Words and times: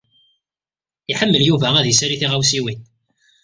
Iḥemmel 1.11 1.41
Yuba 1.47 1.67
ad 1.79 1.85
isali 1.91 2.17
tiɣawsiwin. 2.21 2.81